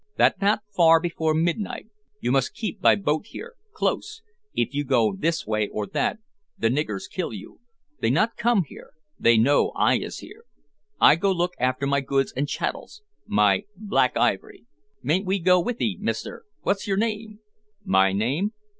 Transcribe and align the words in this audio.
That 0.17 0.41
not 0.41 0.63
far 0.75 0.99
before 0.99 1.35
midnight. 1.35 1.89
You 2.19 2.31
mus 2.31 2.49
keep 2.49 2.81
by 2.81 2.95
boat 2.95 3.27
here 3.27 3.53
close. 3.71 4.23
If 4.55 4.73
you 4.73 4.83
go 4.83 5.15
this 5.15 5.45
way 5.45 5.67
or 5.67 5.85
that 5.85 6.17
the 6.57 6.69
niggers 6.69 7.07
kill 7.07 7.31
you. 7.31 7.59
They 7.99 8.09
not 8.09 8.35
come 8.35 8.63
here; 8.63 8.93
they 9.19 9.37
know 9.37 9.69
I 9.75 9.99
is 9.99 10.17
here. 10.17 10.45
I 10.99 11.15
go 11.17 11.31
look 11.31 11.53
after 11.59 11.85
my 11.85 12.01
goods 12.01 12.33
and 12.35 12.47
chattels 12.49 13.03
my 13.27 13.65
Black 13.75 14.17
Ivory." 14.17 14.65
"Mayn't 15.03 15.27
we 15.27 15.37
go 15.37 15.59
with 15.61 15.79
'ee, 15.79 15.99
mister 16.01 16.45
what's 16.63 16.87
your 16.87 16.97
name?" 16.97 17.37
"My 17.85 18.11
name? 18.11 18.53